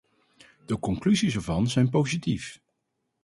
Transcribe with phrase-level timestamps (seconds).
[0.65, 2.61] De conclusies ervan zijn positief.